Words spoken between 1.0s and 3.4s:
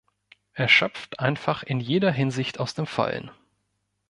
einfach in jeder Hinsicht aus dem Vollen.